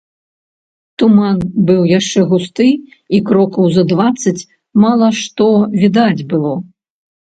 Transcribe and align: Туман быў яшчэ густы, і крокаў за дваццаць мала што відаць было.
Туман 1.01 1.37
быў 1.67 1.81
яшчэ 1.99 2.19
густы, 2.31 2.67
і 3.17 3.21
крокаў 3.27 3.65
за 3.77 3.83
дваццаць 3.95 4.37
мала 4.87 5.07
што 5.23 5.47
відаць 5.83 6.21
было. 6.33 6.53